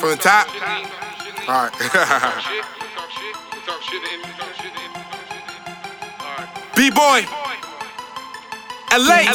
[0.00, 0.48] From the top?
[1.46, 1.76] Alright.
[6.74, 7.28] B-boy.
[8.96, 9.28] LA.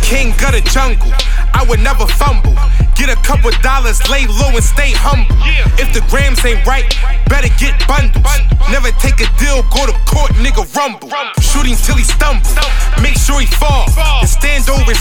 [0.00, 1.12] King of the jungle.
[1.52, 2.56] I would never fumble.
[2.96, 5.36] Get a couple dollars, lay low and stay humble.
[5.76, 6.88] If the grams ain't right,
[7.28, 8.24] better get bundles.
[8.72, 11.12] Never take a deal, go to court, nigga rumble.
[11.44, 12.48] Shoot him till he stumble.
[13.04, 13.84] Make sure he fall.
[14.20, 14.92] And stand over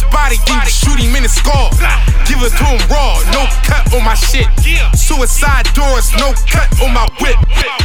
[4.00, 4.48] on my shit.
[4.96, 7.36] Suicide doors, no cut on my whip.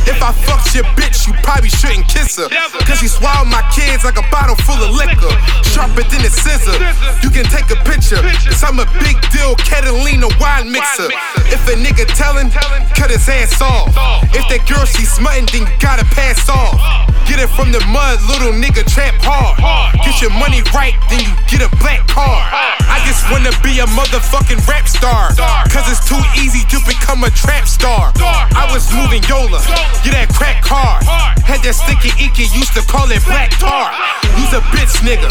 [0.07, 2.49] If I fucked your bitch, you probably shouldn't kiss her.
[2.87, 5.35] Cause she swallowed my kids like a bottle full of liquor.
[5.67, 6.79] Sharper than a scissor.
[7.23, 8.23] You can take a picture.
[8.23, 11.11] Cause I'm a big deal, Catalina wine mixer.
[11.51, 12.51] If a nigga tellin',
[12.95, 13.91] cut his ass off.
[14.31, 16.79] If that girl she smuttin', then you gotta pass off.
[17.27, 19.59] Get it from the mud, little nigga trap hard.
[20.05, 22.84] Get your money right, then you get a black card.
[23.15, 25.31] I just wanna be a motherfucking rap star.
[25.71, 28.11] Cause it's too easy to become a trap star.
[28.19, 29.63] I was moving Yola,
[30.03, 31.07] get that crack hard.
[31.47, 33.95] Had that sticky icky, used to call it black tar.
[34.35, 35.31] You's a bitch nigga.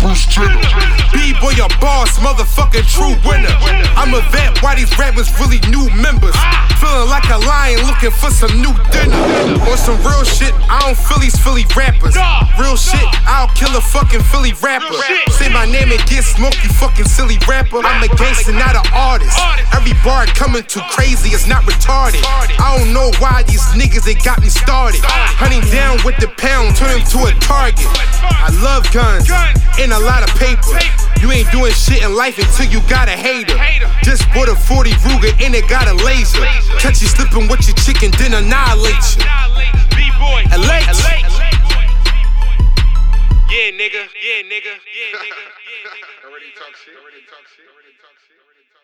[0.00, 0.60] Bruce Jenner.
[1.12, 3.52] B-boy, your boss, motherfucking true winner.
[3.96, 6.36] I'm a vet, why these rappers really new members?
[6.36, 6.68] Ah.
[6.76, 9.16] Feeling like a lion looking for some new dinner.
[9.16, 9.70] Ah.
[9.70, 12.16] Or some real shit, I don't feel these Philly rappers.
[12.60, 13.03] Real shit,
[13.44, 14.88] I'll kill a fucking Philly rapper.
[15.36, 17.76] Say my name and get smoked, you fucking silly rapper.
[17.84, 19.36] I'm a gangster, not an artist.
[19.76, 22.24] Every bar coming too crazy, it's not retarded.
[22.24, 25.04] I don't know why these niggas they got me started.
[25.04, 27.84] Hunting down with the pound, turn him to a target.
[28.24, 29.28] I love guns
[29.76, 30.64] and a lot of paper.
[31.20, 33.60] You ain't doing shit in life until you got a hater.
[34.00, 36.40] Just bought a 40 Ruger and it got a laser.
[36.80, 39.24] Catch you slipping with your chicken, then annihilate you.
[40.48, 40.80] LA.
[43.64, 43.96] Yeah, nigga.
[44.20, 44.76] Yeah, nigga.
[44.76, 45.44] Yeah, nigga.
[45.64, 46.28] Yeah, nigga.
[46.28, 46.92] Already talk shit.
[47.00, 47.64] Already talk shit.
[47.64, 48.36] Already talk shit.
[48.44, 48.83] Already talk